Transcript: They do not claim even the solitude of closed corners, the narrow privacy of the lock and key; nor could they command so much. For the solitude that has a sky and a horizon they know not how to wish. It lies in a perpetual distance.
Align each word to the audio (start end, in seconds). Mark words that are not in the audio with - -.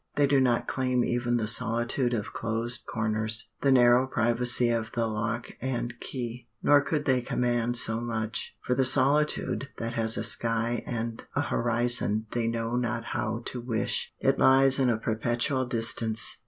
They 0.15 0.25
do 0.25 0.41
not 0.41 0.67
claim 0.67 1.05
even 1.05 1.37
the 1.37 1.45
solitude 1.45 2.15
of 2.15 2.33
closed 2.33 2.87
corners, 2.87 3.51
the 3.61 3.71
narrow 3.71 4.07
privacy 4.07 4.69
of 4.71 4.93
the 4.93 5.05
lock 5.05 5.51
and 5.61 5.93
key; 5.99 6.47
nor 6.63 6.81
could 6.81 7.05
they 7.05 7.21
command 7.21 7.77
so 7.77 7.99
much. 8.01 8.55
For 8.63 8.73
the 8.73 8.83
solitude 8.83 9.69
that 9.77 9.93
has 9.93 10.17
a 10.17 10.23
sky 10.23 10.81
and 10.87 11.21
a 11.35 11.41
horizon 11.41 12.25
they 12.31 12.47
know 12.47 12.75
not 12.75 13.03
how 13.11 13.43
to 13.45 13.61
wish. 13.61 14.11
It 14.19 14.39
lies 14.39 14.79
in 14.79 14.89
a 14.89 14.97
perpetual 14.97 15.67
distance. 15.67 16.39